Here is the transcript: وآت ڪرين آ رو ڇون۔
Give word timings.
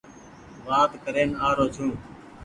وآت 0.67 0.91
ڪرين 1.03 1.29
آ 1.47 1.49
رو 1.57 1.65
ڇون۔ 1.73 1.89